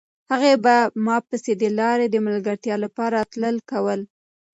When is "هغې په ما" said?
0.31-1.17